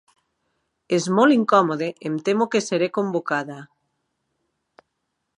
[0.95, 3.57] És molt incòmode, em temo que seré convocada.